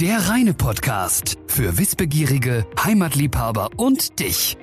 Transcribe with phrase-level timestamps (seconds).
[0.00, 4.58] Der reine Podcast für Wissbegierige, Heimatliebhaber und dich.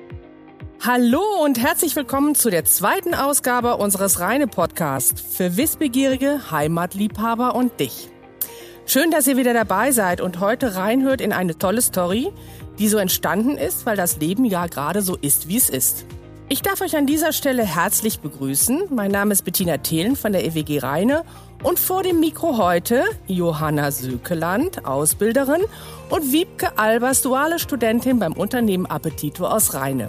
[0.84, 7.80] Hallo und herzlich willkommen zu der zweiten Ausgabe unseres reine Podcasts für Wissbegierige, Heimatliebhaber und
[7.80, 8.10] dich.
[8.84, 12.30] Schön, dass ihr wieder dabei seid und heute reinhört in eine tolle Story,
[12.78, 16.04] die so entstanden ist, weil das Leben ja gerade so ist, wie es ist.
[16.50, 18.88] Ich darf euch an dieser Stelle herzlich begrüßen.
[18.90, 21.24] Mein Name ist Bettina Thelen von der EWG Rheine
[21.62, 25.62] und vor dem Mikro heute Johanna Sökeland, Ausbilderin
[26.10, 30.08] und Wiebke Albers, duale Studentin beim Unternehmen Appetito aus Rheine.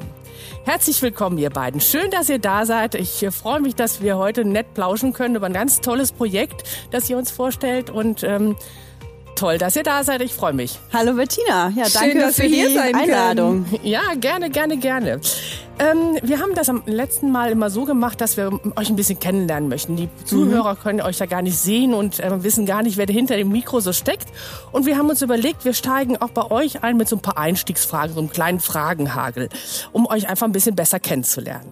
[0.65, 1.79] Herzlich willkommen, ihr beiden.
[1.79, 2.95] Schön, dass ihr da seid.
[2.95, 7.09] Ich freue mich, dass wir heute nett plauschen können über ein ganz tolles Projekt, das
[7.09, 7.89] ihr uns vorstellt.
[7.89, 8.55] Und ähm,
[9.35, 10.21] Toll, dass ihr da seid.
[10.21, 10.79] Ich freue mich.
[10.93, 11.69] Hallo Bettina.
[11.75, 13.65] Ja, danke Schön, dass für wir hier die sein Einladung.
[13.65, 13.79] können.
[13.85, 15.19] Ja, gerne, gerne, gerne.
[15.79, 19.19] Ähm, wir haben das am letzten Mal immer so gemacht, dass wir euch ein bisschen
[19.19, 19.95] kennenlernen möchten.
[19.95, 23.35] Die Zuhörer können euch ja gar nicht sehen und äh, wissen gar nicht, wer hinter
[23.35, 24.27] dem Mikro so steckt.
[24.71, 27.39] Und wir haben uns überlegt, wir steigen auch bei euch ein mit so ein paar
[27.39, 29.49] Einstiegsfragen, so einem kleinen Fragenhagel,
[29.91, 31.71] um euch einfach ein bisschen besser kennenzulernen.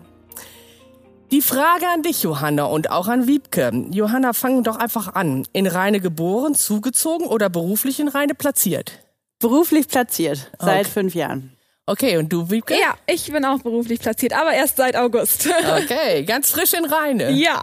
[1.32, 3.72] Die Frage an dich, Johanna, und auch an Wiebke.
[3.92, 5.46] Johanna, fangen doch einfach an.
[5.54, 9.00] In Rheine geboren, zugezogen oder beruflich in Rheine platziert?
[9.40, 10.90] Beruflich platziert seit Okay.
[10.90, 11.56] fünf Jahren.
[11.86, 12.74] Okay, und du, Wiebke?
[12.78, 15.50] Ja, ich bin auch beruflich platziert, aber erst seit August.
[15.84, 17.32] Okay, ganz frisch in Rheine.
[17.32, 17.62] ja.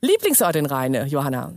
[0.00, 1.52] Lieblingsort in Rheine, Johanna?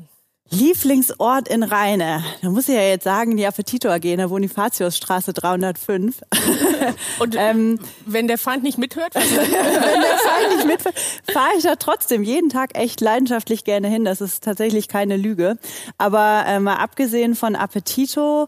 [0.54, 2.24] Lieblingsort in Rheine.
[2.42, 6.22] Da muss ich ja jetzt sagen, die Appetito AG in der Bonifatiusstraße 305.
[7.20, 10.96] Und Ähm, wenn der Feind nicht mithört, Wenn der Feind nicht mitfährt,
[11.32, 14.06] fahre ich da trotzdem jeden Tag echt leidenschaftlich gerne hin.
[14.06, 15.58] Das ist tatsächlich keine Lüge.
[15.98, 18.48] Aber äh, mal abgesehen von Appetito,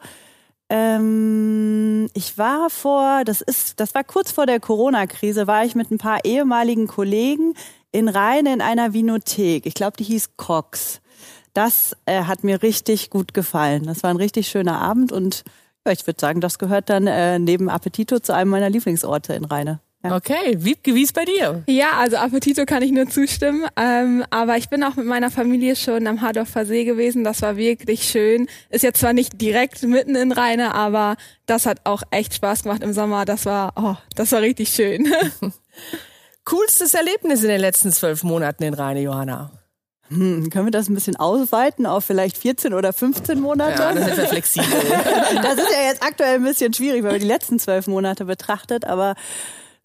[0.69, 5.91] ähm, ich war vor, das ist, das war kurz vor der Corona-Krise, war ich mit
[5.91, 7.53] ein paar ehemaligen Kollegen
[7.91, 9.65] in Rhein in einer Vinothek.
[9.65, 11.01] Ich glaube, die hieß Cox.
[11.55, 13.85] Das äh, hat mir richtig gut gefallen.
[13.85, 15.45] Das war ein richtig schöner Abend und
[15.87, 19.45] ja, ich würde sagen, das gehört dann äh, neben Appetito zu einem meiner Lieblingsorte in
[19.45, 19.79] Rheine.
[20.03, 20.17] Ja.
[20.17, 21.63] Okay, Wiebke, wie ist bei dir?
[21.67, 23.65] Ja, also Appetito kann ich nur zustimmen.
[23.77, 27.23] Ähm, aber ich bin auch mit meiner Familie schon am Hardorfer See gewesen.
[27.23, 28.47] Das war wirklich schön.
[28.69, 32.83] Ist jetzt zwar nicht direkt mitten in Rheine, aber das hat auch echt Spaß gemacht
[32.83, 33.23] im Sommer.
[33.23, 35.07] Das war, oh, das war richtig schön.
[36.43, 39.51] Coolstes Erlebnis in den letzten zwölf Monaten in Rheine, Johanna?
[40.09, 43.81] Hm, können wir das ein bisschen ausweiten auf vielleicht 14 oder 15 Monate?
[43.81, 44.67] Ja, das ist ja flexibel.
[45.41, 48.85] Das ist ja jetzt aktuell ein bisschen schwierig, wenn man die letzten zwölf Monate betrachtet,
[48.85, 49.15] aber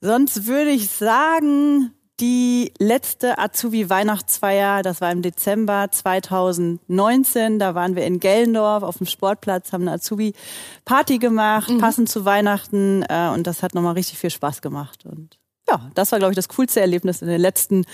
[0.01, 8.05] sonst würde ich sagen, die letzte Azubi-Weihnachtsfeier, das war im Dezember 2019, da waren wir
[8.05, 13.63] in Gellendorf auf dem Sportplatz, haben eine Azubi-Party gemacht, passend zu Weihnachten äh, und das
[13.63, 15.39] hat nochmal richtig viel Spaß gemacht und
[15.69, 17.85] ja, das war, glaube ich, das coolste Erlebnis in den letzten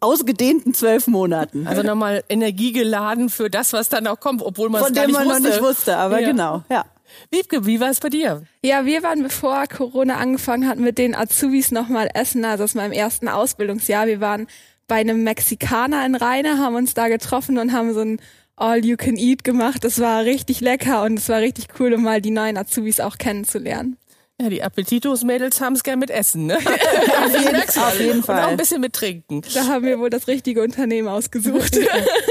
[0.00, 1.66] ausgedehnten zwölf Monaten.
[1.66, 5.04] Also nochmal Energie geladen für das, was dann auch kommt, obwohl man es Von gar
[5.04, 5.42] dem nicht man wusste.
[5.42, 6.28] noch nicht wusste, aber Ja.
[6.30, 6.84] genau, ja.
[7.30, 8.42] Wiebke, wie war es bei dir?
[8.62, 12.44] ja, wir waren, bevor Corona angefangen hat, mit den Azubis nochmal essen.
[12.44, 14.06] Also aus meinem ersten Ausbildungsjahr.
[14.06, 14.46] Wir waren
[14.88, 18.20] bei einem Mexikaner in Rheine, haben uns da getroffen und haben so ein
[18.56, 19.84] All You Can Eat gemacht.
[19.84, 23.18] Das war richtig lecker und es war richtig cool, um mal die neuen Azubis auch
[23.18, 23.96] kennenzulernen.
[24.40, 26.56] Ja, die Appetitos-Mädels haben es gern mit Essen, ne?
[26.58, 26.62] auf
[27.38, 28.56] jeden, auf jeden Und auch ein Fall.
[28.56, 29.42] bisschen mit Trinken.
[29.54, 31.78] Da haben wir wohl das richtige Unternehmen ausgesucht.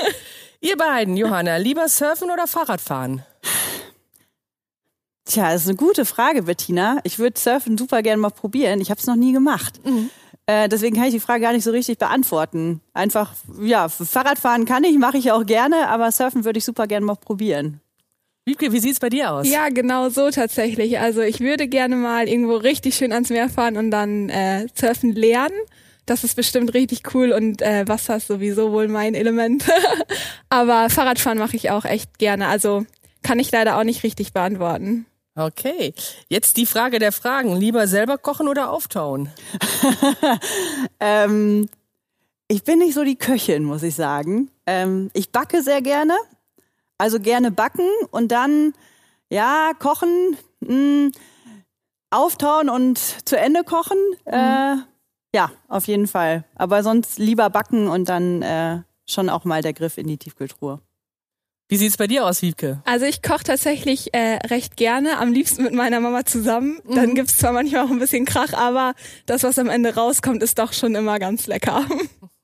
[0.61, 3.23] Ihr beiden, Johanna, lieber surfen oder Fahrradfahren?
[5.25, 6.99] Tja, das ist eine gute Frage, Bettina.
[7.03, 8.79] Ich würde Surfen super gerne mal probieren.
[8.81, 9.79] Ich habe es noch nie gemacht.
[10.45, 12.81] Äh, deswegen kann ich die Frage gar nicht so richtig beantworten.
[12.93, 17.05] Einfach, ja, Fahrradfahren kann ich, mache ich auch gerne, aber Surfen würde ich super gerne
[17.05, 17.81] mal probieren.
[18.45, 19.47] Wiebke, wie sieht's bei dir aus?
[19.49, 20.99] ja, genau so tatsächlich.
[20.99, 25.13] Also ich würde gerne mal irgendwo richtig schön ans Meer fahren und dann äh, surfen
[25.13, 25.55] lernen.
[26.05, 29.65] Das ist bestimmt richtig cool und äh, Wasser ist sowieso wohl mein Element.
[30.49, 32.47] Aber Fahrradfahren mache ich auch echt gerne.
[32.47, 32.85] Also
[33.23, 35.07] kann ich leider auch nicht richtig beantworten.
[35.33, 35.95] Okay,
[36.29, 37.55] jetzt die Frage der Fragen.
[37.57, 39.29] Lieber selber kochen oder auftauen?
[40.99, 41.67] Ähm,
[42.47, 44.49] ich bin nicht so die Köchin, muss ich sagen.
[44.67, 46.13] Ähm, ich backe sehr gerne.
[46.97, 48.73] Also gerne backen und dann,
[49.29, 51.11] ja, kochen, mh,
[52.09, 52.97] auftauen und
[53.27, 53.97] zu Ende kochen.
[54.25, 54.77] Äh,
[55.35, 56.45] ja, auf jeden Fall.
[56.55, 60.79] Aber sonst lieber backen und dann äh, schon auch mal der Griff in die Tiefkühltruhe.
[61.67, 62.81] Wie sieht's bei dir aus, Wiebke?
[62.85, 66.79] Also ich koche tatsächlich äh, recht gerne, am liebsten mit meiner Mama zusammen.
[66.87, 68.93] Dann gibt's zwar manchmal auch ein bisschen Krach, aber
[69.25, 71.83] das, was am Ende rauskommt, ist doch schon immer ganz lecker.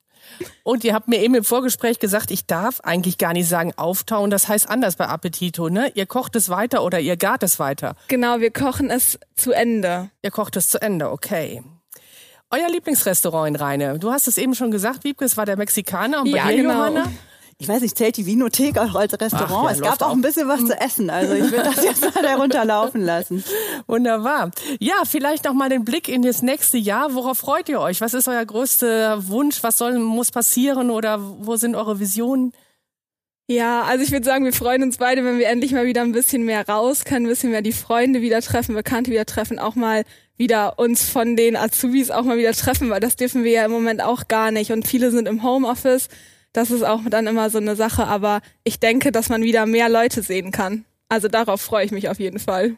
[0.64, 4.30] Und ihr habt mir eben im Vorgespräch gesagt, ich darf eigentlich gar nicht sagen auftauen.
[4.30, 5.92] Das heißt anders bei Appetito, ne?
[5.96, 7.96] Ihr kocht es weiter oder ihr gart es weiter.
[8.08, 10.10] Genau, wir kochen es zu Ende.
[10.22, 11.64] Ihr kocht es zu Ende, okay.
[12.50, 13.98] Euer Lieblingsrestaurant in Rheine.
[14.00, 16.22] Du hast es eben schon gesagt, Wiebke, es war der Mexikaner.
[16.22, 16.74] Und bei Ja, dir, genau.
[16.74, 17.12] Johanna?
[17.62, 19.52] Ich weiß nicht, zählt die Vinothek auch als Restaurant?
[19.52, 20.14] Ach ja, es gab auch.
[20.14, 21.12] ein bisschen was zu essen.
[21.12, 23.44] Also ich würde das jetzt mal darunter laufen lassen.
[23.86, 24.50] Wunderbar.
[24.80, 27.14] Ja, vielleicht noch mal den Blick in das nächste Jahr.
[27.14, 28.02] Worauf freut ihr euch?
[28.02, 29.62] Was ist euer größter Wunsch?
[29.62, 32.52] Was soll, muss passieren oder wo sind eure Visionen?
[33.48, 36.14] Ja, also ich würde sagen, wir freuen uns beide, wenn wir endlich mal wieder ein
[36.14, 39.76] bisschen mehr raus können, ein bisschen mehr die Freunde wieder treffen, Bekannte wieder treffen, auch
[39.76, 40.04] mal
[40.36, 43.72] wieder uns von den Azubis auch mal wieder treffen, weil das dürfen wir ja im
[43.72, 44.72] Moment auch gar nicht.
[44.72, 46.08] Und viele sind im Homeoffice.
[46.54, 49.90] Das ist auch dann immer so eine Sache, aber ich denke, dass man wieder mehr
[49.90, 50.86] Leute sehen kann.
[51.10, 52.76] Also darauf freue ich mich auf jeden Fall.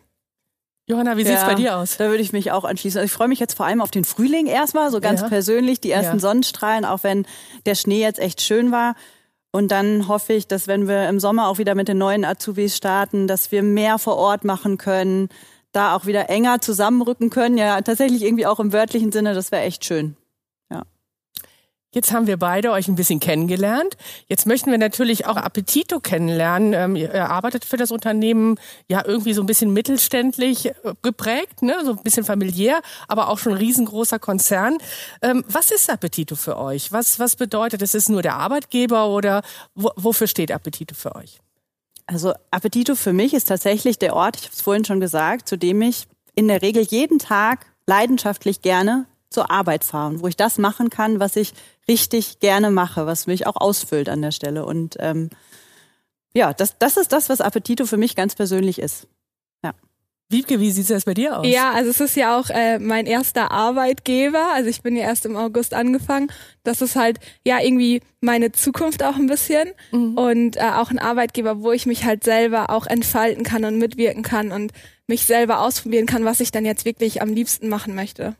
[0.88, 1.98] Johanna, wie sieht's Ja, bei dir aus?
[1.98, 3.00] Da würde ich mich auch anschließen.
[3.00, 5.30] Also ich freue mich jetzt vor allem auf den Frühling erstmal, so ganz Ja.
[5.30, 6.20] persönlich, die ersten Ja.
[6.20, 7.26] Sonnenstrahlen, auch wenn
[7.66, 8.96] der Schnee jetzt echt schön war.
[9.52, 12.76] Und dann hoffe ich, dass wenn wir im Sommer auch wieder mit den neuen Azubis
[12.76, 15.30] starten, dass wir mehr vor Ort machen können,
[15.72, 17.58] da auch wieder enger zusammenrücken können.
[17.58, 20.18] Ja, tatsächlich irgendwie auch im wörtlichen Sinne, das wäre echt schön.
[21.94, 23.98] Jetzt haben wir beide euch ein bisschen kennengelernt.
[24.28, 26.74] Jetzt möchten wir natürlich auch Appetito kennenlernen.
[26.74, 28.60] Ähm, ihr arbeitet für das Unternehmen
[28.90, 30.74] ja irgendwie so ein bisschen mittelständlich äh,
[31.04, 31.76] geprägt, ne?
[31.86, 34.80] so ein bisschen familiär, aber auch schon ein riesengroßer Konzern.
[35.22, 36.92] Ähm, was ist Appetito für euch?
[36.92, 39.44] Was, was bedeutet, es ist nur der Arbeitgeber oder
[39.76, 41.40] wo, wofür steht Appetito für euch?
[42.08, 45.58] Also Appetito für mich ist tatsächlich der Ort, ich habe es vorhin schon gesagt, zu
[45.58, 50.38] dem ich in der Regel jeden Tag leidenschaftlich gerne zur Arbeit fahre und wo ich
[50.38, 51.54] das machen kann, was ich
[51.88, 54.66] richtig gerne mache, was mich auch ausfüllt an der Stelle.
[54.66, 55.30] Und ähm,
[56.34, 59.08] ja, das, das ist das, was Appetito für mich ganz persönlich ist.
[60.34, 61.48] Wiebke, wie sieht das bei dir aus?
[61.48, 64.52] Ja, also es ist ja auch äh, mein erster Arbeitgeber.
[64.54, 66.28] Also ich bin ja erst im August angefangen.
[66.64, 71.62] Das ist halt ja irgendwie meine Zukunft auch ein bisschen und äh, auch ein Arbeitgeber,
[71.62, 74.72] wo ich mich halt selber auch entfalten kann und mitwirken kann und
[75.08, 78.36] mich selber ausprobieren kann, was ich dann jetzt wirklich am liebsten machen möchte.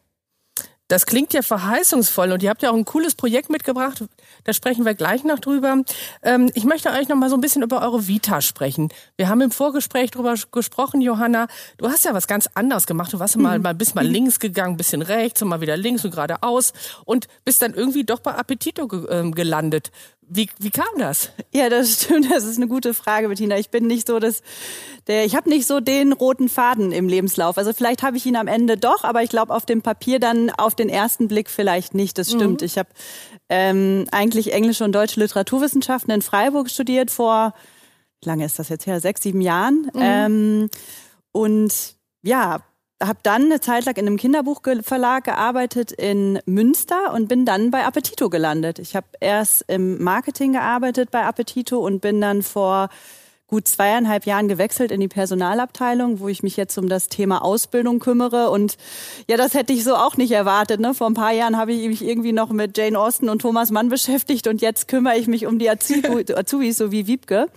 [0.90, 4.04] Das klingt ja verheißungsvoll und ihr habt ja auch ein cooles Projekt mitgebracht.
[4.44, 5.82] Da sprechen wir gleich noch drüber.
[6.22, 8.90] Ähm, ich möchte euch noch mal so ein bisschen über eure Vita sprechen.
[9.16, 11.48] Wir haben im Vorgespräch drüber gesprochen, Johanna.
[11.78, 13.14] Du hast ja was ganz anderes gemacht.
[13.14, 16.12] Du warst mal, mal bist mal links gegangen, bisschen rechts und mal wieder links und
[16.12, 16.74] geradeaus
[17.06, 19.92] und bist dann irgendwie doch bei Appetito ge ähm, gelandet.
[20.28, 21.32] Wie, wie kam das?
[21.54, 22.32] Ja, das stimmt.
[22.32, 23.58] Das ist eine gute Frage, Bettina.
[23.58, 24.42] Ich bin nicht so das,
[25.08, 27.58] der, ich habe nicht so den roten Faden im Lebenslauf.
[27.58, 30.50] Also vielleicht habe ich ihn am Ende doch, aber ich glaube auf dem Papier dann
[30.50, 32.18] auf den ersten Blick vielleicht nicht.
[32.18, 32.62] Das stimmt.
[32.62, 32.90] Ich habe
[33.50, 37.54] ähm, eigentlich englische und deutsche Literaturwissenschaften in Freiburg studiert vor,
[38.22, 39.00] wie lange ist das jetzt her?
[39.00, 39.92] Sechs, sieben Jahren.
[40.00, 40.70] Ähm,
[41.32, 42.62] und ja,
[43.08, 47.86] habe dann eine Zeit lang in einem Kinderbuchverlag gearbeitet in Münster und bin dann bei
[47.86, 48.80] Appetito gelandet.
[48.80, 52.90] Ich habe erst im Marketing gearbeitet bei Appetito und bin dann vor
[53.48, 58.00] gut zweieinhalb Jahren gewechselt in die Personalabteilung, wo ich mich jetzt um das Thema Ausbildung
[58.00, 58.50] kümmere.
[58.50, 58.78] Und
[59.28, 60.80] ja, das hätte ich so auch nicht erwartet.
[60.80, 60.96] Ne?
[60.96, 63.90] Vor ein paar Jahren habe ich mich irgendwie noch mit Jane Austen und Thomas Mann
[63.90, 67.48] beschäftigt und jetzt kümmere ich mich um die Azubi- Azubis, so wie Wiebke.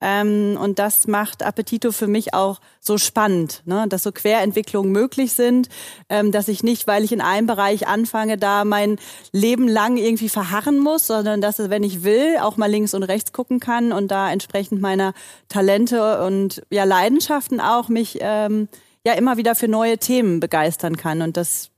[0.00, 3.86] Ähm, und das macht Appetito für mich auch so spannend, ne?
[3.88, 5.68] dass so Querentwicklungen möglich sind,
[6.08, 8.98] ähm, dass ich nicht, weil ich in einem Bereich anfange, da mein
[9.32, 13.32] Leben lang irgendwie verharren muss, sondern dass, wenn ich will, auch mal links und rechts
[13.32, 15.14] gucken kann und da entsprechend meiner
[15.48, 18.68] Talente und ja Leidenschaften auch mich ähm,
[19.04, 21.22] ja immer wieder für neue Themen begeistern kann.
[21.22, 21.70] Und das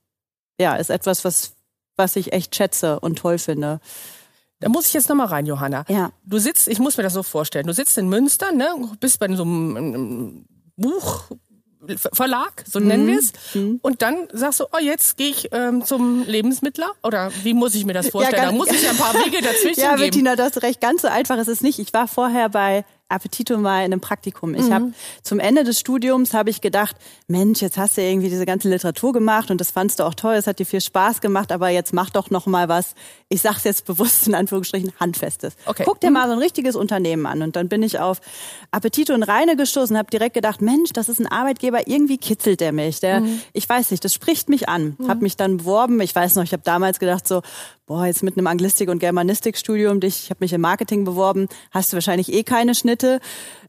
[0.59, 1.55] ja ist etwas, was
[2.01, 3.79] was ich echt schätze und toll finde.
[4.61, 5.85] Da muss ich jetzt noch mal rein, Johanna.
[5.89, 6.13] Ja.
[6.25, 8.69] Du sitzt, ich muss mir das so vorstellen, du sitzt in Münster, ne,
[9.01, 10.45] bist bei so einem ähm,
[10.77, 13.33] Buchverlag, so nennen wir es,
[13.83, 16.91] und dann sagst du, oh, jetzt gehe ich ähm, zum Lebensmittler?
[17.03, 18.37] Oder wie muss ich mir das vorstellen?
[18.43, 19.97] da ganz- muss ja ein paar Wege dazwischen Ja.
[19.97, 20.81] Bettina, du hast recht.
[20.81, 21.79] Ganz so einfach ist es nicht.
[21.79, 24.55] Ich war vorher bei Appetito mal in einem Praktikum.
[24.55, 26.97] Ich habe zum Ende des Studiums habe ich gedacht,
[27.29, 30.35] Mensch, jetzt hast du irgendwie diese ganze Literatur gemacht und das fandst du auch toll,
[30.35, 32.95] es hat dir viel Spaß gemacht, aber jetzt mach doch noch mal was.
[33.29, 35.55] Ich sag's jetzt bewusst in Anführungsstrichen handfestes.
[35.67, 35.85] Okay.
[35.85, 38.21] Guck dir mal so ein richtiges Unternehmen an und dann bin ich auf
[38.71, 42.73] Appetito und Reine gestoßen, habe direkt gedacht, Mensch, das ist ein Arbeitgeber, irgendwie kitzelt der
[42.73, 43.01] mich.
[43.01, 44.97] Der, ich weiß nicht, das spricht mich an.
[45.09, 46.01] Habe mich dann beworben.
[46.01, 47.43] Ich weiß noch, ich habe damals gedacht so,
[47.91, 51.93] boah, jetzt mit einem Anglistik und Germanistikstudium, dich, ich habe mich im Marketing beworben, hast
[51.93, 53.19] du wahrscheinlich eh keine Schnitte.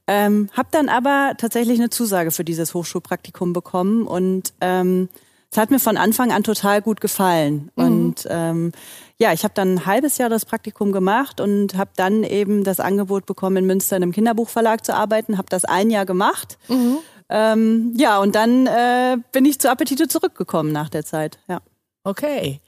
[0.05, 5.09] Ähm, habe dann aber tatsächlich eine Zusage für dieses Hochschulpraktikum bekommen und ähm,
[5.49, 7.71] es hat mir von Anfang an total gut gefallen.
[7.73, 8.73] Und ähm,
[9.17, 12.79] ja, ich habe dann ein halbes Jahr das Praktikum gemacht und habe dann eben das
[12.79, 15.39] Angebot bekommen, in Münster in einem Kinderbuchverlag zu arbeiten.
[15.39, 16.59] Habe das ein Jahr gemacht.
[17.27, 21.39] Ähm, ja, und dann äh, bin ich zu Appetito zurückgekommen nach der Zeit.
[21.49, 21.61] Ja.
[22.03, 22.61] Okay.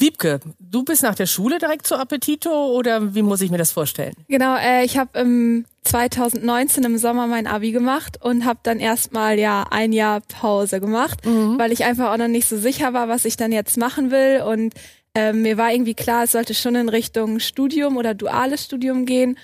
[0.00, 3.70] Wiebke, du bist nach der Schule direkt zu Appetito oder wie muss ich mir das
[3.72, 4.14] vorstellen?
[4.28, 9.38] Genau, äh, ich habe im 2019 im Sommer mein Abi gemacht und habe dann erstmal
[9.38, 13.24] ja ein Jahr Pause gemacht, weil ich einfach auch noch nicht so sicher war, was
[13.24, 14.74] ich dann jetzt machen will und
[15.12, 19.36] Ähm, mir war irgendwie klar, es sollte schon in Richtung Studium oder duales Studium gehen.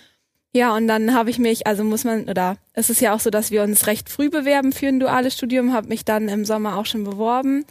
[0.54, 3.30] Ja, und dann habe ich mich, also muss man, oder es ist ja auch so,
[3.30, 6.76] dass wir uns recht früh bewerben für ein duales Studium, habe mich dann im Sommer
[6.78, 7.64] auch schon beworben,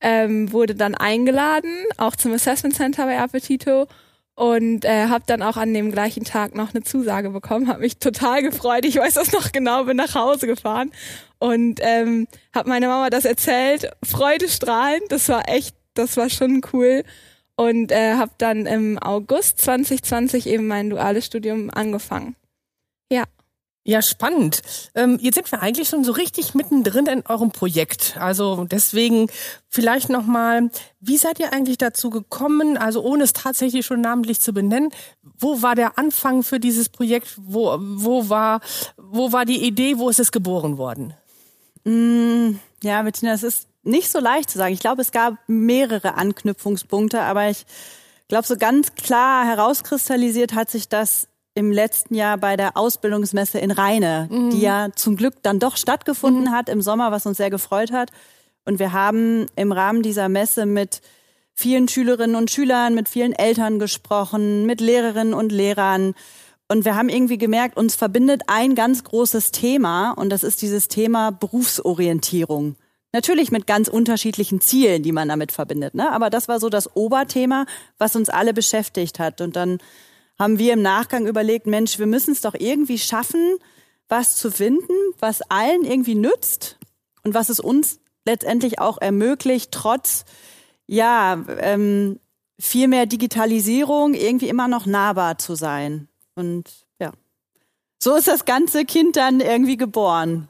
[0.00, 3.86] ähm, wurde dann eingeladen, auch zum Assessment Center bei Appetito
[4.34, 7.98] und äh, habe dann auch an dem gleichen Tag noch eine Zusage bekommen, habe mich
[7.98, 10.92] total gefreut, ich weiß das noch genau, bin nach Hause gefahren
[11.38, 17.02] und ähm, habe meiner Mama das erzählt, freudestrahlend, das war echt, das war schon cool
[17.56, 22.36] und äh, habe dann im August 2020 eben mein duales Studium angefangen.
[23.88, 24.02] Ja.
[24.02, 24.62] Spannend.
[24.94, 28.18] Ähm, jetzt sind wir eigentlich schon so richtig mittendrin in eurem Projekt.
[28.20, 29.30] Also deswegen
[29.68, 34.52] vielleicht nochmal, wie seid ihr eigentlich dazu gekommen, also ohne es tatsächlich schon namentlich zu
[34.52, 34.90] benennen,
[35.22, 37.34] wo war der Anfang für dieses Projekt?
[37.38, 38.60] Wo, wo, war,
[38.98, 41.14] wo war die Idee, wo ist es geboren worden?
[41.84, 44.74] Mm, ja, Bettina, es ist nicht so leicht zu sagen.
[44.74, 47.64] Ich glaube, es gab mehrere Anknüpfungspunkte, aber ich
[48.28, 51.28] glaube, so ganz klar herauskristallisiert hat sich das
[51.58, 54.50] im letzten Jahr bei der Ausbildungsmesse in Rheine, mhm.
[54.50, 56.50] die ja zum Glück dann doch stattgefunden mhm.
[56.52, 58.10] hat im Sommer, was uns sehr gefreut hat.
[58.64, 61.00] Und wir haben im Rahmen dieser Messe mit
[61.54, 66.14] vielen Schülerinnen und Schülern, mit vielen Eltern gesprochen, mit Lehrerinnen und Lehrern.
[66.68, 70.86] Und wir haben irgendwie gemerkt, uns verbindet ein ganz großes Thema und das ist dieses
[70.86, 72.76] Thema Berufsorientierung.
[73.12, 75.94] Natürlich mit ganz unterschiedlichen Zielen, die man damit verbindet.
[75.94, 76.12] Ne?
[76.12, 79.40] Aber das war so das Oberthema, was uns alle beschäftigt hat.
[79.40, 79.78] Und dann
[80.38, 83.58] haben wir im Nachgang überlegt, Mensch, wir müssen es doch irgendwie schaffen,
[84.08, 86.78] was zu finden, was allen irgendwie nützt
[87.24, 90.24] und was es uns letztendlich auch ermöglicht, trotz
[90.86, 92.20] ja ähm,
[92.58, 96.08] viel mehr Digitalisierung irgendwie immer noch nahbar zu sein.
[96.34, 96.64] Und
[97.00, 97.12] ja,
[97.98, 100.48] so ist das ganze Kind dann irgendwie geboren.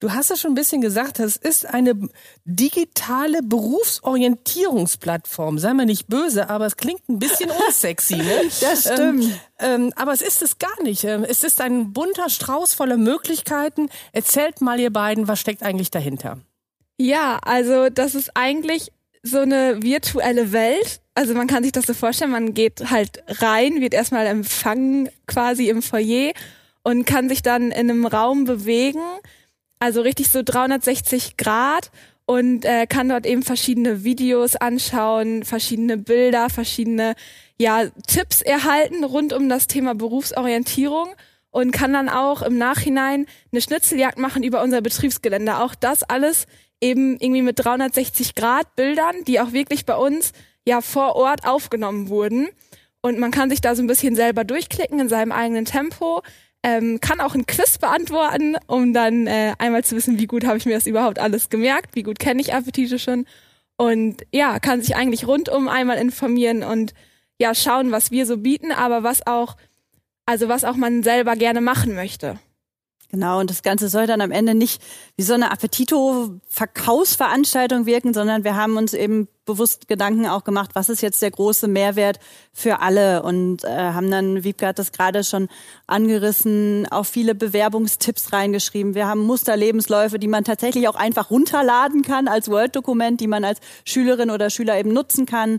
[0.00, 1.92] Du hast es schon ein bisschen gesagt, es ist eine
[2.46, 5.58] digitale Berufsorientierungsplattform.
[5.58, 8.16] Sei mir nicht böse, aber es klingt ein bisschen unsexy.
[8.16, 8.44] Ne?
[8.60, 9.24] Das stimmt.
[9.24, 11.04] Ähm, ähm, aber es ist es gar nicht.
[11.04, 13.90] Ähm, es ist ein bunter Strauß voller Möglichkeiten.
[14.12, 16.38] Erzählt mal ihr beiden, was steckt eigentlich dahinter?
[16.96, 18.90] Ja, also das ist eigentlich
[19.22, 21.02] so eine virtuelle Welt.
[21.14, 25.68] Also man kann sich das so vorstellen, man geht halt rein, wird erstmal empfangen quasi
[25.68, 26.32] im Foyer
[26.84, 29.02] und kann sich dann in einem Raum bewegen
[29.80, 31.90] also richtig so 360 Grad
[32.26, 37.14] und äh, kann dort eben verschiedene Videos anschauen, verschiedene Bilder, verschiedene
[37.58, 41.08] ja, Tipps erhalten rund um das Thema Berufsorientierung
[41.50, 45.58] und kann dann auch im Nachhinein eine Schnitzeljagd machen über unser Betriebsgelände.
[45.58, 46.46] Auch das alles
[46.80, 50.32] eben irgendwie mit 360 Grad Bildern, die auch wirklich bei uns
[50.64, 52.48] ja vor Ort aufgenommen wurden.
[53.02, 56.22] Und man kann sich da so ein bisschen selber durchklicken in seinem eigenen Tempo,
[56.62, 60.58] ähm, kann auch ein Quiz beantworten, um dann äh, einmal zu wissen, wie gut habe
[60.58, 63.26] ich mir das überhaupt alles gemerkt, wie gut kenne ich Appetite schon
[63.76, 66.92] und ja, kann sich eigentlich rundum einmal informieren und
[67.40, 69.56] ja, schauen, was wir so bieten, aber was auch,
[70.26, 72.38] also was auch man selber gerne machen möchte.
[73.10, 74.80] Genau, und das Ganze soll dann am Ende nicht
[75.16, 80.88] wie so eine Appetito-Verkaufsveranstaltung wirken, sondern wir haben uns eben bewusst Gedanken auch gemacht, was
[80.88, 82.20] ist jetzt der große Mehrwert
[82.52, 85.48] für alle und äh, haben dann, Wiebke hat das gerade schon
[85.88, 88.94] angerissen, auch viele Bewerbungstipps reingeschrieben.
[88.94, 93.58] Wir haben Musterlebensläufe, die man tatsächlich auch einfach runterladen kann als Word-Dokument, die man als
[93.84, 95.58] Schülerin oder Schüler eben nutzen kann.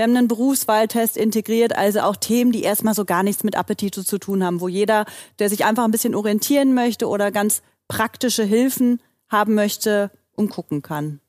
[0.00, 4.02] Wir haben einen Berufswahltest integriert, also auch Themen, die erstmal so gar nichts mit Appetito
[4.02, 5.04] zu tun haben, wo jeder,
[5.38, 11.20] der sich einfach ein bisschen orientieren möchte oder ganz praktische Hilfen haben möchte, umgucken kann.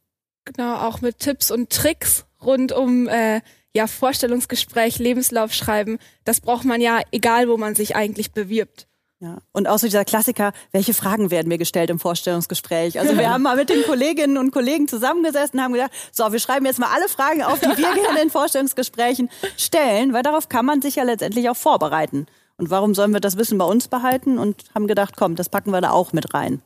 [0.45, 3.41] Genau, auch mit Tipps und Tricks rund um äh,
[3.75, 5.99] ja Vorstellungsgespräch, Lebenslauf schreiben.
[6.23, 8.87] Das braucht man ja, egal wo man sich eigentlich bewirbt.
[9.21, 9.37] Ja.
[9.51, 12.99] Und auch so dieser Klassiker, welche Fragen werden mir gestellt im Vorstellungsgespräch?
[12.99, 16.39] Also wir haben mal mit den Kolleginnen und Kollegen zusammengesessen und haben gesagt, so, wir
[16.39, 20.65] schreiben jetzt mal alle Fragen auf, die wir gerne in Vorstellungsgesprächen stellen, weil darauf kann
[20.65, 22.25] man sich ja letztendlich auch vorbereiten.
[22.57, 24.39] Und warum sollen wir das Wissen bei uns behalten?
[24.39, 26.63] Und haben gedacht, komm, das packen wir da auch mit rein.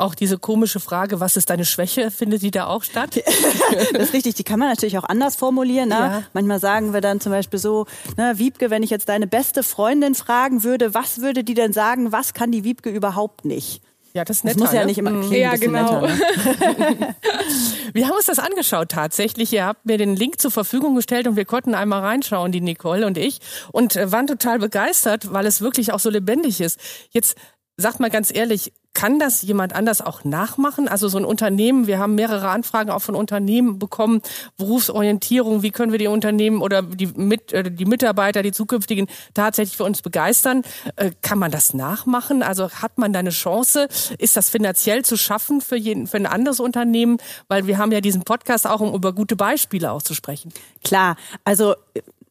[0.00, 3.16] Auch diese komische Frage, was ist deine Schwäche, findet die da auch statt?
[3.92, 5.88] das ist richtig, die kann man natürlich auch anders formulieren.
[5.88, 5.94] Ne?
[5.96, 6.22] Ja.
[6.34, 7.86] Manchmal sagen wir dann zum Beispiel so,
[8.16, 12.12] ne, Wiebke, wenn ich jetzt deine beste Freundin fragen würde, was würde die denn sagen,
[12.12, 13.82] was kann die Wiebke überhaupt nicht?
[14.14, 14.86] Ja, das ist netter, Das muss ja ne?
[14.86, 15.20] nicht immer Mhm.
[15.28, 16.00] klingen, Ja, genau.
[16.02, 17.14] Netter, ne?
[17.92, 19.52] Wir haben uns das angeschaut tatsächlich.
[19.52, 23.04] Ihr habt mir den Link zur Verfügung gestellt und wir konnten einmal reinschauen, die Nicole
[23.06, 23.40] und ich,
[23.72, 26.78] und äh, waren total begeistert, weil es wirklich auch so lebendig ist.
[27.10, 27.36] Jetzt
[27.78, 30.88] sagt mal ganz ehrlich, kann das jemand anders auch nachmachen?
[30.88, 34.22] Also so ein Unternehmen, wir haben mehrere Anfragen auch von Unternehmen bekommen,
[34.56, 39.76] Berufsorientierung, wie können wir die Unternehmen oder die, mit, äh, die Mitarbeiter, die zukünftigen tatsächlich
[39.76, 40.62] für uns begeistern?
[40.96, 42.42] Äh, kann man das nachmachen?
[42.42, 43.86] Also hat man da eine Chance?
[44.18, 47.18] Ist das finanziell zu schaffen für, jeden, für ein anderes Unternehmen?
[47.46, 50.52] Weil wir haben ja diesen Podcast auch, um über gute Beispiele auch zu sprechen.
[50.82, 51.76] Klar, also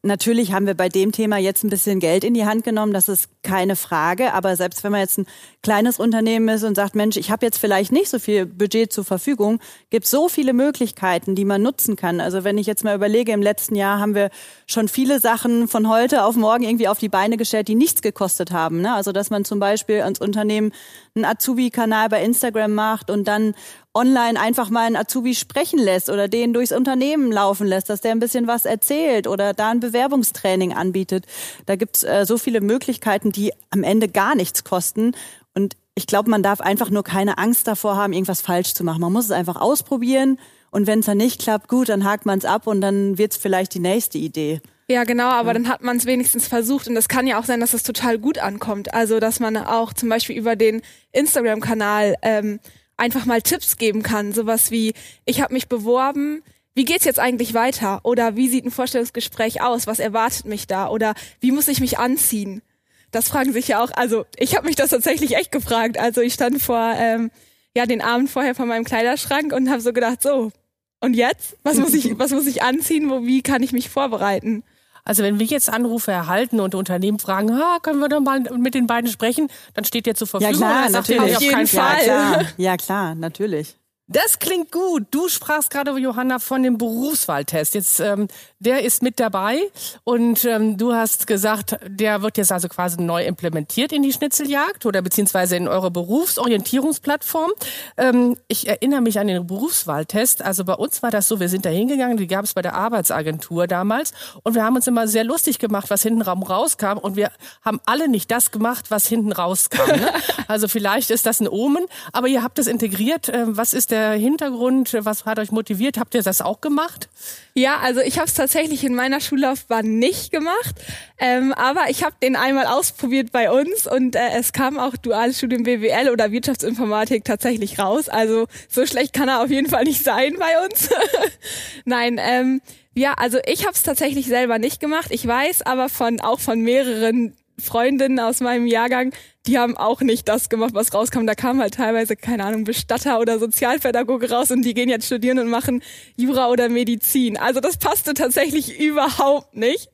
[0.02, 3.08] Natürlich haben wir bei dem Thema jetzt ein bisschen Geld in die Hand genommen, das
[3.08, 4.32] ist keine Frage.
[4.32, 5.26] Aber selbst wenn man jetzt ein
[5.62, 9.04] kleines Unternehmen ist und sagt, Mensch, ich habe jetzt vielleicht nicht so viel Budget zur
[9.04, 9.58] Verfügung,
[9.90, 12.20] gibt so viele Möglichkeiten, die man nutzen kann.
[12.20, 14.30] Also wenn ich jetzt mal überlege, im letzten Jahr haben wir
[14.66, 18.52] schon viele Sachen von heute auf morgen irgendwie auf die Beine gestellt, die nichts gekostet
[18.52, 18.80] haben.
[18.80, 18.94] Ne?
[18.94, 20.72] Also dass man zum Beispiel ans Unternehmen
[21.14, 23.54] einen Azubi-Kanal bei Instagram macht und dann
[23.94, 28.12] online einfach mal einen Azubi sprechen lässt oder den durchs Unternehmen laufen lässt, dass der
[28.12, 31.26] ein bisschen was erzählt oder da ein Bewerbungstraining anbietet.
[31.66, 35.12] Da gibt's äh, so viele Möglichkeiten, die am Ende gar nichts kosten.
[35.54, 39.00] Und ich glaube, man darf einfach nur keine Angst davor haben, irgendwas falsch zu machen.
[39.00, 40.38] Man muss es einfach ausprobieren.
[40.70, 43.36] Und wenn es dann nicht klappt, gut, dann hakt man es ab und dann wird's
[43.36, 44.60] vielleicht die nächste Idee.
[44.90, 47.60] Ja, genau, aber dann hat man es wenigstens versucht und es kann ja auch sein,
[47.60, 48.94] dass es total gut ankommt.
[48.94, 50.80] Also, dass man auch zum Beispiel über den
[51.12, 52.58] Instagram-Kanal ähm,
[52.98, 54.32] einfach mal Tipps geben kann.
[54.32, 54.92] Sowas wie,
[55.24, 56.42] ich habe mich beworben,
[56.74, 58.00] wie geht's jetzt eigentlich weiter?
[58.04, 59.86] Oder wie sieht ein Vorstellungsgespräch aus?
[59.86, 60.88] Was erwartet mich da?
[60.88, 62.62] Oder wie muss ich mich anziehen?
[63.10, 65.98] Das fragen sich ja auch, also ich habe mich das tatsächlich echt gefragt.
[65.98, 67.30] Also ich stand vor, ähm,
[67.74, 70.52] ja, den Abend vorher vor meinem Kleiderschrank und habe so gedacht, so,
[71.00, 71.56] und jetzt?
[71.62, 73.08] Was muss ich, was muss ich anziehen?
[73.10, 74.62] Wo, wie kann ich mich vorbereiten?
[75.08, 78.74] Also wenn wir jetzt Anrufe erhalten und Unternehmen fragen, ha, können wir doch mal mit
[78.74, 80.60] den beiden sprechen, dann steht der zur Verfügung.
[80.60, 81.36] Ja klar, natürlich.
[81.36, 81.96] Auf jeden Fall.
[81.96, 83.76] Ja klar, ja, klar natürlich.
[84.10, 85.06] Das klingt gut.
[85.10, 87.74] Du sprachst gerade, Johanna, von dem Berufswahltest.
[87.74, 89.60] Jetzt, ähm, der ist mit dabei
[90.02, 94.86] und ähm, du hast gesagt, der wird jetzt also quasi neu implementiert in die Schnitzeljagd
[94.86, 97.50] oder beziehungsweise in eure Berufsorientierungsplattform.
[97.98, 100.40] Ähm, ich erinnere mich an den Berufswahltest.
[100.40, 102.74] Also bei uns war das so, wir sind da hingegangen, die gab es bei der
[102.74, 107.30] Arbeitsagentur damals und wir haben uns immer sehr lustig gemacht, was hinten rauskam und wir
[107.62, 109.86] haben alle nicht das gemacht, was hinten rauskam.
[109.86, 110.08] Ne?
[110.48, 113.28] Also vielleicht ist das ein Omen, aber ihr habt es integriert.
[113.28, 114.96] Ähm, was ist der der Hintergrund?
[115.00, 115.98] Was hat euch motiviert?
[115.98, 117.08] Habt ihr das auch gemacht?
[117.54, 120.76] Ja, also ich habe es tatsächlich in meiner Schullaufbahn nicht gemacht,
[121.18, 125.38] ähm, aber ich habe den einmal ausprobiert bei uns und äh, es kam auch duales
[125.38, 128.08] Studium BWL oder Wirtschaftsinformatik tatsächlich raus.
[128.08, 130.90] Also so schlecht kann er auf jeden Fall nicht sein bei uns.
[131.84, 132.60] Nein, ähm,
[132.94, 135.08] ja, also ich habe es tatsächlich selber nicht gemacht.
[135.10, 139.12] Ich weiß aber von auch von mehreren Freundinnen aus meinem Jahrgang,
[139.46, 141.26] die haben auch nicht das gemacht, was rauskam.
[141.26, 145.38] Da kam halt teilweise, keine Ahnung, Bestatter oder Sozialpädagoge raus und die gehen jetzt studieren
[145.38, 145.82] und machen
[146.16, 147.36] Jura oder Medizin.
[147.36, 149.88] Also das passte tatsächlich überhaupt nicht.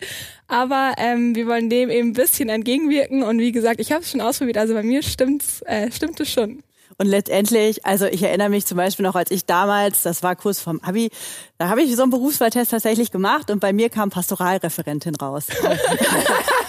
[0.48, 4.10] Aber ähm, wir wollen dem eben ein bisschen entgegenwirken und wie gesagt, ich habe es
[4.10, 6.62] schon ausprobiert, also bei mir stimmt's, äh, stimmt es schon.
[6.98, 10.60] Und letztendlich, also ich erinnere mich zum Beispiel noch, als ich damals, das war kurz
[10.60, 11.10] vom Abi,
[11.58, 15.46] da habe ich so einen Berufswahltest tatsächlich gemacht und bei mir kam Pastoralreferentin raus.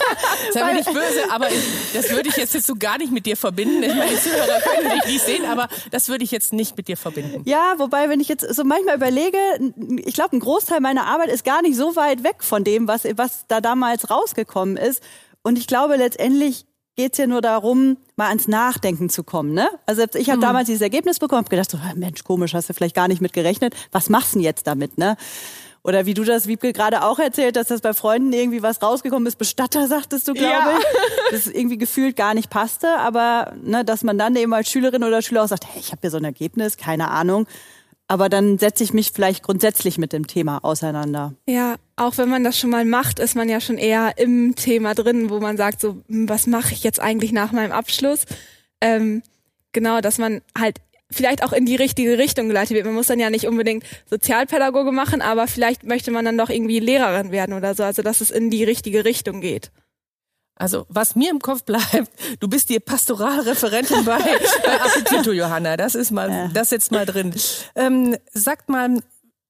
[0.52, 1.48] Sei mir nicht böse, aber
[1.94, 3.84] das würde ich jetzt, jetzt so gar nicht mit dir verbinden.
[3.84, 6.98] Ich meine, Zuhörer können dich nicht sehen, aber das würde ich jetzt nicht mit dir
[6.98, 7.42] verbinden.
[7.46, 9.38] Ja, wobei, wenn ich jetzt so manchmal überlege,
[10.06, 13.04] ich glaube, ein Großteil meiner Arbeit ist gar nicht so weit weg von dem, was,
[13.16, 15.02] was da damals rausgekommen ist.
[15.44, 19.54] Und ich glaube, letztendlich geht's ja nur darum, mal ans Nachdenken zu kommen.
[19.54, 19.68] Ne?
[19.86, 20.42] Also ich habe hm.
[20.42, 23.34] damals dieses Ergebnis bekommen, hab gedacht, so, Mensch, komisch, hast du vielleicht gar nicht mit
[23.34, 23.76] gerechnet.
[23.92, 24.98] Was machst du denn jetzt damit?
[24.98, 25.18] Ne?
[25.86, 29.28] Oder wie du das, Wiebke, gerade auch erzählt, dass das bei Freunden irgendwie was rausgekommen
[29.28, 29.38] ist.
[29.38, 30.80] Bestatter, sagtest du, glaube ja.
[30.80, 30.86] ich.
[31.32, 32.98] Das irgendwie gefühlt gar nicht passte.
[32.98, 36.02] Aber ne, dass man dann eben als Schülerin oder Schüler auch sagt, hey, ich habe
[36.02, 37.46] hier so ein Ergebnis, keine Ahnung.
[38.08, 41.34] Aber dann setze ich mich vielleicht grundsätzlich mit dem Thema auseinander.
[41.48, 44.96] Ja, auch wenn man das schon mal macht, ist man ja schon eher im Thema
[44.96, 48.26] drin, wo man sagt, so, hm, was mache ich jetzt eigentlich nach meinem Abschluss?
[48.82, 49.22] Ähm,
[49.72, 50.78] genau, dass man halt
[51.12, 52.86] vielleicht auch in die richtige Richtung geleitet wird.
[52.86, 56.80] Man muss dann ja nicht unbedingt Sozialpädagoge machen, aber vielleicht möchte man dann doch irgendwie
[56.80, 59.72] Lehrerin werden oder so, also dass es in die richtige Richtung geht.
[60.58, 64.18] Also was mir im Kopf bleibt, du bist die Pastoralreferentin bei,
[64.64, 65.76] bei Appetito, Johanna.
[65.76, 66.48] Das ist mal, ja.
[66.54, 67.34] das jetzt mal drin.
[67.76, 69.00] Ähm, sagt mal,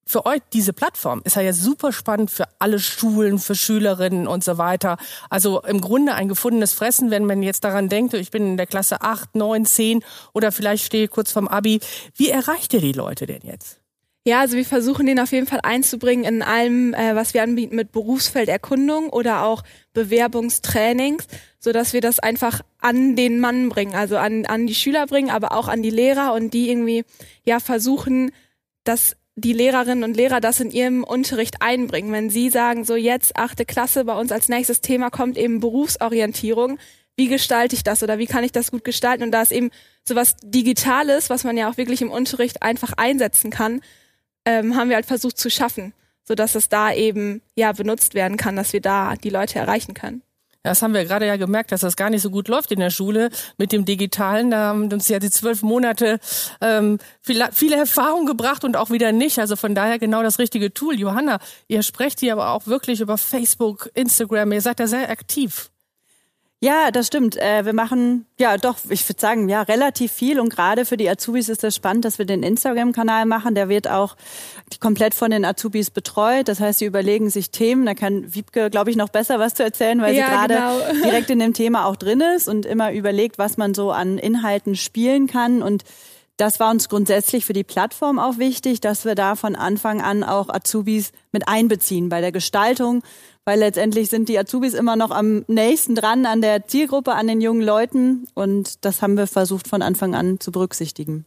[0.08, 4.58] für euch diese Plattform ist ja super spannend für alle Schulen, für Schülerinnen und so
[4.58, 4.98] weiter.
[5.30, 8.68] Also im Grunde ein gefundenes Fressen, wenn man jetzt daran denkt, ich bin in der
[8.68, 11.80] Klasse 8, 9, 10 oder vielleicht stehe kurz vorm Abi.
[12.15, 13.80] Wie erreicht ihr die Leute denn jetzt?
[14.28, 17.76] Ja, also wir versuchen den auf jeden Fall einzubringen in allem, äh, was wir anbieten
[17.76, 19.62] mit Berufsfelderkundung oder auch
[19.94, 21.28] Bewerbungstrainings,
[21.60, 25.30] so dass wir das einfach an den Mann bringen, also an, an die Schüler bringen,
[25.30, 27.06] aber auch an die Lehrer und die irgendwie
[27.44, 28.32] ja versuchen,
[28.84, 32.12] dass die Lehrerinnen und Lehrer das in ihrem Unterricht einbringen.
[32.12, 36.80] Wenn sie sagen, so jetzt achte Klasse, bei uns als nächstes Thema kommt eben Berufsorientierung,
[37.17, 39.24] wie gestalte ich das oder wie kann ich das gut gestalten?
[39.24, 39.71] Und da ist eben
[40.08, 43.82] sowas Digitales, was man ja auch wirklich im Unterricht einfach einsetzen kann,
[44.45, 45.93] ähm, haben wir halt versucht zu schaffen,
[46.24, 49.93] so dass es da eben ja benutzt werden kann, dass wir da die Leute erreichen
[49.93, 50.21] können.
[50.65, 52.89] Das haben wir gerade ja gemerkt, dass das gar nicht so gut läuft in der
[52.89, 54.51] Schule mit dem Digitalen.
[54.51, 56.19] Da haben uns ja die zwölf Monate
[56.60, 59.38] ähm, viele, viele Erfahrungen gebracht und auch wieder nicht.
[59.38, 60.99] Also von daher genau das richtige Tool.
[60.99, 64.51] Johanna, ihr sprecht hier aber auch wirklich über Facebook, Instagram.
[64.51, 65.69] Ihr seid da sehr aktiv.
[66.65, 67.38] Ja, das stimmt.
[67.38, 70.39] Äh, wir machen ja doch, ich würde sagen, ja, relativ viel.
[70.39, 73.54] Und gerade für die Azubis ist das spannend, dass wir den Instagram-Kanal machen.
[73.54, 74.15] Der wird auch
[74.80, 76.47] komplett von den Azubis betreut.
[76.47, 77.86] Das heißt, sie überlegen sich Themen.
[77.86, 81.04] Da kann Wiebke, glaube ich, noch besser was zu erzählen, weil ja, sie gerade genau.
[81.04, 84.75] direkt in dem Thema auch drin ist und immer überlegt, was man so an Inhalten
[84.75, 85.62] spielen kann.
[85.62, 85.84] Und
[86.38, 90.23] das war uns grundsätzlich für die Plattform auch wichtig, dass wir da von Anfang an
[90.23, 93.04] auch Azubis mit einbeziehen bei der Gestaltung
[93.45, 97.41] weil letztendlich sind die Azubis immer noch am nächsten dran an der Zielgruppe, an den
[97.41, 101.25] jungen Leuten und das haben wir versucht von Anfang an zu berücksichtigen.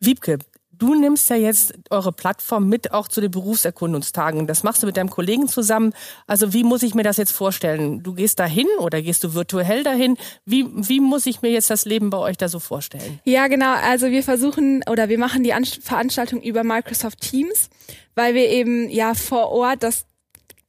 [0.00, 0.38] Wiebke,
[0.78, 4.46] du nimmst ja jetzt eure Plattform mit auch zu den Berufserkundungstagen.
[4.46, 5.92] Das machst du mit deinem Kollegen zusammen.
[6.26, 8.02] Also wie muss ich mir das jetzt vorstellen?
[8.02, 10.16] Du gehst dahin oder gehst du virtuell dahin?
[10.44, 13.20] Wie, wie muss ich mir jetzt das Leben bei euch da so vorstellen?
[13.24, 13.74] Ja, genau.
[13.74, 17.70] Also wir versuchen oder wir machen die Veranstaltung über Microsoft Teams,
[18.14, 20.06] weil wir eben ja vor Ort das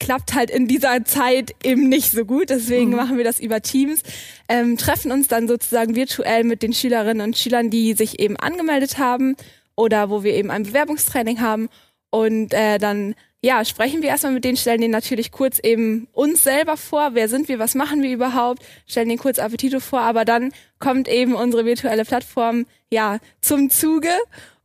[0.00, 2.50] klappt halt in dieser Zeit eben nicht so gut.
[2.50, 2.96] Deswegen mhm.
[2.96, 4.02] machen wir das über Teams,
[4.48, 8.98] ähm, treffen uns dann sozusagen virtuell mit den Schülerinnen und Schülern, die sich eben angemeldet
[8.98, 9.36] haben
[9.76, 11.68] oder wo wir eben ein Bewerbungstraining haben.
[12.10, 16.42] Und äh, dann ja, sprechen wir erstmal mit denen, stellen denen natürlich kurz eben uns
[16.42, 20.26] selber vor, wer sind wir, was machen wir überhaupt, stellen denen kurz Appetito vor, aber
[20.26, 24.10] dann kommt eben unsere virtuelle Plattform ja zum Zuge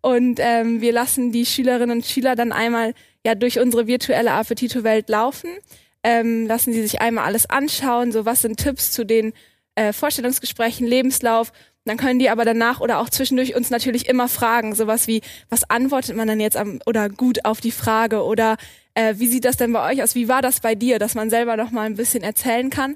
[0.02, 2.94] und ähm, wir lassen die Schülerinnen und Schüler dann einmal
[3.26, 5.50] ja durch unsere virtuelle Appetito-Welt laufen,
[6.04, 9.34] ähm, lassen sie sich einmal alles anschauen, so was sind Tipps zu den
[9.74, 11.52] äh, Vorstellungsgesprächen, Lebenslauf.
[11.86, 15.70] Dann können die aber danach oder auch zwischendurch uns natürlich immer fragen, sowas wie, was
[15.70, 18.58] antwortet man dann jetzt am, oder gut auf die Frage oder
[18.94, 20.16] äh, wie sieht das denn bei euch aus?
[20.16, 22.96] Wie war das bei dir, dass man selber noch mal ein bisschen erzählen kann,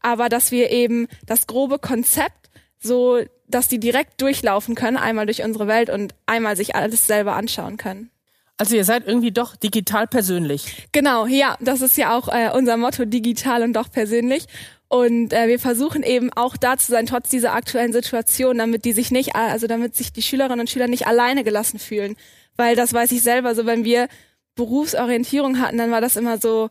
[0.00, 5.42] aber dass wir eben das grobe Konzept so, dass die direkt durchlaufen können, einmal durch
[5.42, 8.10] unsere Welt und einmal sich alles selber anschauen können.
[8.58, 10.86] Also ihr seid irgendwie doch digital persönlich.
[10.92, 14.46] Genau, ja, das ist ja auch äh, unser Motto, digital und doch persönlich.
[14.88, 18.92] Und äh, wir versuchen eben auch da zu sein, trotz dieser aktuellen Situation, damit die
[18.92, 22.16] sich nicht, also damit sich die Schülerinnen und Schüler nicht alleine gelassen fühlen.
[22.56, 24.08] Weil das weiß ich selber, so wenn wir
[24.54, 26.70] Berufsorientierung hatten, dann war das immer so,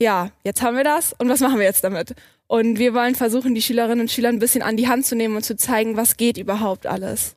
[0.00, 2.14] ja, jetzt haben wir das und was machen wir jetzt damit?
[2.46, 5.36] Und wir wollen versuchen, die Schülerinnen und Schüler ein bisschen an die Hand zu nehmen
[5.36, 7.36] und zu zeigen, was geht überhaupt alles.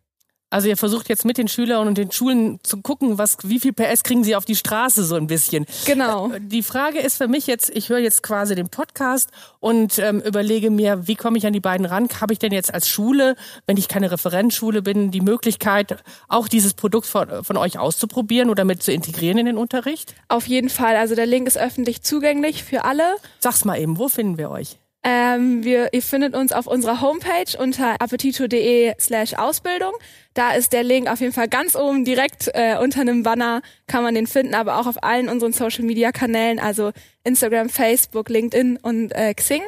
[0.50, 3.74] Also ihr versucht jetzt mit den Schülern und den Schulen zu gucken, was, wie viel
[3.74, 5.66] PS kriegen sie auf die Straße so ein bisschen.
[5.86, 6.32] Genau.
[6.32, 9.30] Äh, die Frage ist für mich jetzt, ich höre jetzt quasi den Podcast
[9.60, 12.08] und ähm, überlege mir, wie komme ich an die beiden ran?
[12.22, 16.74] Habe ich denn jetzt als Schule, wenn ich keine Referenzschule bin, die Möglichkeit, auch dieses
[16.74, 20.16] Produkt von, von euch auszuprobieren oder mit zu integrieren in den Unterricht?
[20.30, 20.96] Auf jeden Fall.
[20.96, 23.18] Also der Link ist öffentlich zugänglich für alle.
[23.40, 24.80] Sag's mal eben, wo finden wir euch?
[25.10, 29.94] Ähm, wir, ihr findet uns auf unserer Homepage unter appetito.de slash Ausbildung.
[30.34, 34.04] Da ist der Link auf jeden Fall ganz oben direkt äh, unter einem Banner, kann
[34.04, 36.92] man den finden, aber auch auf allen unseren Social Media Kanälen, also
[37.24, 39.62] Instagram, Facebook, LinkedIn und äh, Xing.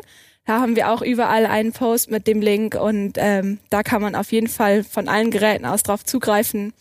[0.45, 4.15] Da haben wir auch überall einen Post mit dem Link und ähm, da kann man
[4.15, 6.73] auf jeden Fall von allen Geräten aus drauf zugreifen.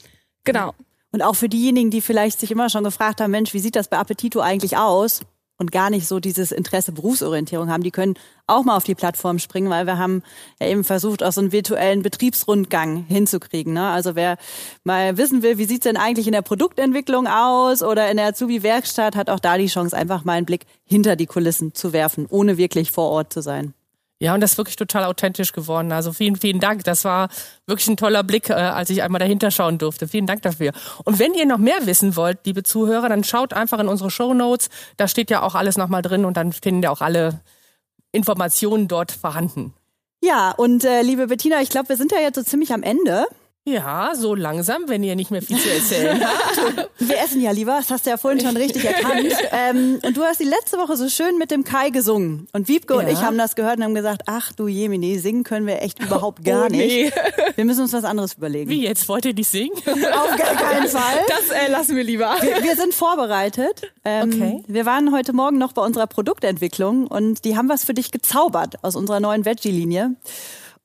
[0.42, 0.75] Genau.
[1.12, 3.87] Und auch für diejenigen, die vielleicht sich immer schon gefragt haben, Mensch, wie sieht das
[3.87, 5.21] bei Appetito eigentlich aus?
[5.59, 8.14] Und gar nicht so dieses Interesse Berufsorientierung haben, die können
[8.47, 10.23] auch mal auf die Plattform springen, weil wir haben
[10.61, 13.75] ja eben versucht, auch so einen virtuellen Betriebsrundgang hinzukriegen.
[13.75, 13.87] Ne?
[13.88, 14.38] Also wer
[14.85, 19.16] mal wissen will, wie sieht's denn eigentlich in der Produktentwicklung aus oder in der Azubi-Werkstatt,
[19.16, 22.57] hat auch da die Chance, einfach mal einen Blick hinter die Kulissen zu werfen, ohne
[22.57, 23.75] wirklich vor Ort zu sein.
[24.20, 25.92] Ja, und das ist wirklich total authentisch geworden.
[25.92, 26.83] Also vielen, vielen Dank.
[26.83, 27.28] Das war
[27.66, 30.09] wirklich ein toller Blick, äh, als ich einmal dahinter schauen durfte.
[30.09, 30.72] Vielen Dank dafür.
[31.04, 34.35] Und wenn ihr noch mehr wissen wollt, liebe Zuhörer, dann schaut einfach in unsere Show
[34.35, 34.70] Notes.
[34.96, 37.40] Da steht ja auch alles nochmal drin und dann finden ja auch alle
[38.11, 39.72] Informationen dort vorhanden.
[40.20, 43.26] Ja, und äh, liebe Bettina, ich glaube, wir sind ja jetzt so ziemlich am Ende.
[43.68, 46.90] Ja, so langsam, wenn ihr nicht mehr viel zu erzählen habt.
[46.98, 49.09] Wir essen ja lieber, das hast du ja vorhin schon richtig erkannt.
[49.50, 52.48] Ähm, und du hast die letzte Woche so schön mit dem Kai gesungen.
[52.52, 53.00] Und Wiebke ja.
[53.00, 56.00] und ich haben das gehört und haben gesagt, ach du Jemini, singen können wir echt
[56.02, 57.04] überhaupt gar oh, nee.
[57.04, 57.14] nicht.
[57.57, 58.70] Wir müssen uns was anderes überlegen.
[58.70, 59.72] Wie, jetzt wollt ihr nicht singen?
[59.74, 61.18] Auf gar keinen Fall.
[61.26, 62.37] Das äh, lassen wir lieber.
[62.40, 63.92] Wir, wir sind vorbereitet.
[64.04, 64.64] Ähm, okay.
[64.68, 68.76] Wir waren heute Morgen noch bei unserer Produktentwicklung und die haben was für dich gezaubert
[68.83, 70.14] aus unserer neuen Veggie-Linie.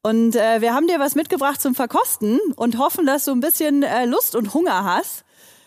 [0.06, 3.84] Und äh, wir haben dir was mitgebracht zum Verkosten und hoffen, dass du ein bisschen
[3.84, 5.24] äh, Lust und Hunger hast.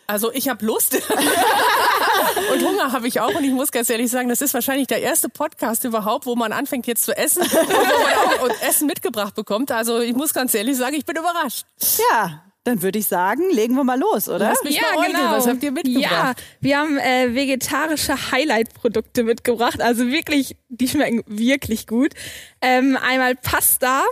[0.07, 0.95] Also ich habe Lust
[2.53, 5.01] und Hunger habe ich auch und ich muss ganz ehrlich sagen, das ist wahrscheinlich der
[5.01, 9.35] erste Podcast überhaupt, wo man anfängt jetzt zu essen und wo man auch Essen mitgebracht
[9.35, 9.73] bekommt.
[9.73, 11.65] Also ich muss ganz ehrlich sagen, ich bin überrascht.
[12.13, 14.51] Ja, dann würde ich sagen, legen wir mal los, oder?
[14.51, 15.31] Lass mich mal äugeln.
[15.31, 16.11] Was habt ihr mitgebracht?
[16.11, 19.81] Ja, wir haben äh, vegetarische Highlight-Produkte mitgebracht.
[19.81, 22.13] Also wirklich, die schmecken wirklich gut.
[22.61, 24.03] Ähm, einmal Pasta.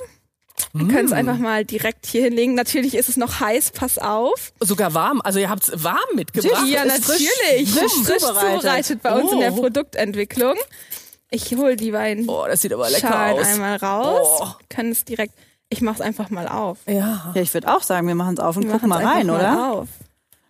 [0.72, 2.54] Wir können es einfach mal direkt hier hinlegen.
[2.54, 4.52] Natürlich ist es noch heiß, pass auf.
[4.60, 5.20] Sogar warm.
[5.24, 6.66] Also ihr habt es warm mitgebracht.
[6.66, 7.70] Ja, ist frisch- natürlich.
[7.72, 8.60] frisch frisch zubereitet.
[8.60, 9.56] zubereitet bei uns in der Oh.
[9.56, 10.54] Produktentwicklung.
[11.30, 13.46] Ich hole die beiden Oh, das sieht aber lecker Schalen aus.
[13.46, 14.38] einmal raus.
[14.42, 14.46] Oh.
[14.68, 15.34] Können es direkt.
[15.70, 16.78] Ich mach's einfach mal auf.
[16.86, 17.32] Ja.
[17.34, 19.34] Ja, ich würde auch sagen, wir machen es auf und Wir gucken mal rein, einfach
[19.34, 19.52] oder?
[19.54, 19.88] mal Auf.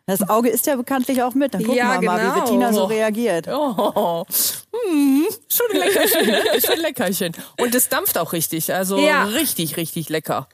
[0.06, 1.54] Das Auge ist ja bekanntlich auch mit.
[1.54, 2.40] Dann gucken Ja, wir mal, wie genau.
[2.40, 3.48] Bettina so reagiert.
[3.48, 4.24] Oh,
[4.72, 6.42] hm, schon ein Leckerchen, ne?
[6.60, 7.32] Schon ein Leckerchen.
[7.58, 9.24] Und es dampft auch richtig, also Ja.
[9.24, 10.46] richtig, richtig lecker.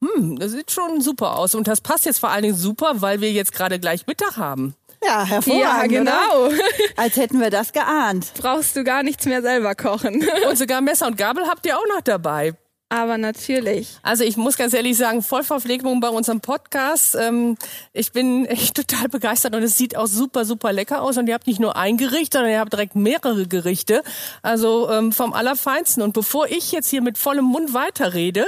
[0.00, 1.54] Hm, das sieht schon super aus.
[1.56, 4.74] Und das passt jetzt vor allen Dingen super, weil wir jetzt gerade gleich Mittag haben.
[5.04, 6.50] Ja, hervorragend, Ja, Oder?
[6.50, 6.64] genau.
[6.96, 8.32] Als hätten wir das geahnt.
[8.38, 10.24] Brauchst du gar nichts mehr selber kochen.
[10.48, 12.54] Und sogar Messer und Gabel habt ihr auch noch dabei.
[12.94, 13.88] Aber natürlich.
[14.04, 17.16] Also ich muss ganz ehrlich sagen, Vollverpflegung bei unserem Podcast.
[17.16, 17.56] Ähm,
[17.92, 21.18] ich bin echt total begeistert und es sieht auch super, super lecker aus.
[21.18, 24.04] Und ihr habt nicht nur ein Gericht, sondern ihr habt direkt mehrere Gerichte.
[24.42, 26.04] Also ähm, vom Allerfeinsten.
[26.04, 28.46] Und bevor ich jetzt hier mit vollem Mund weiterrede,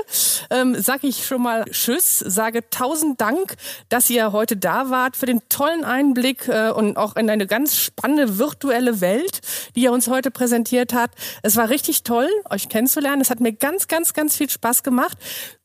[0.50, 3.56] ähm, sage ich schon mal Tschüss, sage tausend Dank,
[3.88, 7.76] dass ihr heute da wart für den tollen Einblick äh, und auch in eine ganz
[7.76, 9.40] spannende virtuelle Welt,
[9.74, 11.18] die ihr uns heute präsentiert habt.
[11.42, 13.20] Es war richtig toll, euch kennenzulernen.
[13.20, 15.18] Es hat mir ganz, ganz, ganz viel Spaß gemacht.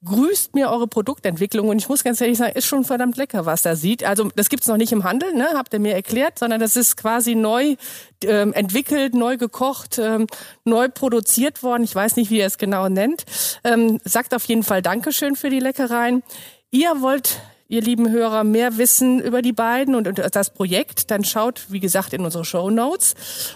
[0.04, 3.62] Grüßt mir eure Produktentwicklung und ich muss ganz ehrlich sagen, ist schon verdammt lecker, was
[3.62, 4.04] da sieht.
[4.04, 6.98] Also das gibt's noch nicht im Handel, ne, habt ihr mir erklärt, sondern das ist
[6.98, 7.76] quasi neu
[8.24, 10.28] ähm, entwickelt, neu gekocht, ähm,
[10.66, 11.84] neu produziert worden.
[11.84, 13.24] Ich weiß nicht, wie ihr es genau nennt.
[13.64, 16.24] Ähm, sagt auf jeden Fall Dankeschön für die Leckereien.
[16.72, 21.24] Ihr wollt ihr lieben Hörer, mehr wissen über die beiden und und das Projekt, dann
[21.24, 23.16] schaut, wie gesagt, in unsere Show Notes.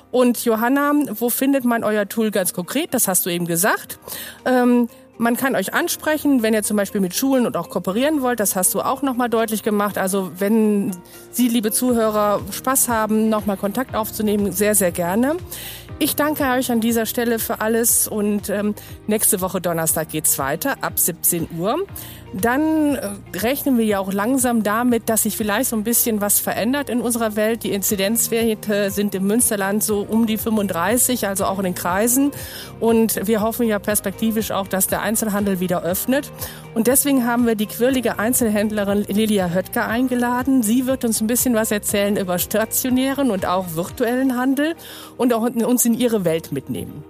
[0.10, 2.94] Und Johanna, wo findet man euer Tool ganz konkret?
[2.94, 4.00] Das hast du eben gesagt.
[4.46, 4.88] Ähm,
[5.18, 8.39] man kann euch ansprechen, wenn ihr zum Beispiel mit Schulen und auch kooperieren wollt.
[8.39, 9.98] Das hast du auch nochmal deutlich gemacht.
[9.98, 10.91] Also wenn
[11.32, 15.38] Sie, liebe Zuhörer, Spaß haben, nochmal Kontakt aufzunehmen, sehr, sehr gerne.
[15.97, 18.75] Ich danke euch an dieser Stelle für alles und ähm,
[19.08, 21.86] nächste Woche Donnerstag geht's weiter ab 17 Uhr.
[22.34, 26.41] Dann äh, rechnen wir ja auch langsam damit, dass sich vielleicht so ein bisschen was
[26.41, 27.63] verändert in unserer Welt.
[27.63, 32.31] Die Inzidenzwerte sind im Münsterland so um die 35, also auch in den Kreisen.
[32.81, 36.29] Und wir hoffen ja perspektivisch auch, dass der Einzelhandel wieder öffnet.
[36.73, 40.62] Und deswegen haben wir die quirlige Einzelhändlerin Lilia Höttger eingeladen.
[40.62, 44.75] Sie wird uns ein bisschen was erzählen über stationären und auch virtuellen Handel
[45.15, 47.04] und auch uns in ihre Welt mitnehmen.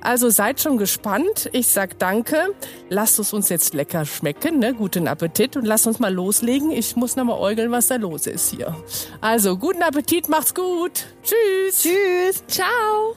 [0.00, 1.48] Also seid schon gespannt.
[1.52, 2.54] Ich sag danke.
[2.88, 4.58] Lasst es uns jetzt lecker schmecken.
[4.58, 4.74] Ne?
[4.74, 6.72] Guten Appetit und lasst uns mal loslegen.
[6.72, 8.74] Ich muss noch mal äugeln, was da los ist hier.
[9.20, 11.04] Also guten Appetit, macht's gut.
[11.22, 11.82] Tschüss.
[11.82, 12.44] Tschüss.
[12.48, 13.16] Ciao.